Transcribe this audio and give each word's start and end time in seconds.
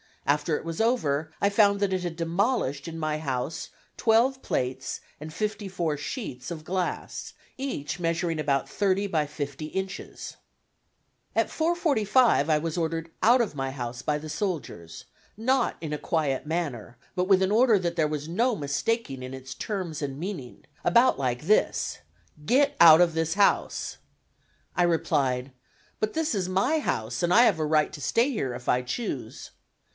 After 0.25 0.55
it 0.57 0.65
was 0.65 0.81
over 0.81 1.31
I 1.39 1.49
found 1.49 1.79
that 1.79 1.93
it 1.93 2.01
had 2.01 2.15
demolished 2.15 2.87
in 2.87 2.97
my 2.97 3.19
house 3.19 3.69
twelve 3.97 4.41
plates 4.41 4.99
and 5.19 5.31
fifty 5.31 5.67
four 5.67 5.95
sheets 5.97 6.49
of 6.49 6.63
glass, 6.63 7.33
each 7.57 7.99
measuring 7.99 8.39
about 8.39 8.69
thirty 8.69 9.05
by 9.05 9.27
fifty 9.27 9.67
inches. 9.67 10.37
At 11.35 11.49
4:45 11.49 12.47
1 12.47 12.61
was 12.63 12.77
ordered 12.77 13.11
out 13.21 13.41
of 13.41 13.53
my 13.55 13.69
house 13.71 14.01
by 14.01 14.17
the 14.17 14.29
soldiers, 14.29 15.05
not 15.37 15.75
in 15.81 15.93
a 15.93 15.97
quiet 15.99 16.47
manner, 16.47 16.97
but 17.13 17.25
with 17.27 17.43
an 17.43 17.51
order 17.51 17.77
that 17.77 17.95
there 17.97 18.07
was 18.07 18.27
no 18.29 18.55
mistaking 18.55 19.21
its 19.21 19.53
terms 19.53 20.01
and 20.01 20.17
meaning, 20.19 20.65
about 20.83 21.19
like 21.19 21.43
this: 21.43 21.99
"Get 22.43 22.75
out 22.79 23.01
of 23.01 23.13
this 23.13 23.35
house!" 23.35 23.97
I 24.75 24.83
replied: 24.83 25.51
"But 25.99 26.13
this 26.13 26.33
is 26.33 26.49
my 26.49 26.79
house 26.79 27.21
and 27.21 27.33
I 27.33 27.43
have 27.43 27.59
a 27.59 27.65
right 27.65 27.93
to 27.93 28.01
stay 28.01 28.31
here 28.31 28.55
if 28.55 28.67
I 28.69 28.81
choose." 28.81 29.51